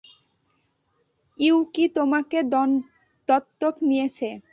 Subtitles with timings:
[1.37, 4.29] ইউকি তোমাকে দত্তক নিয়েছে।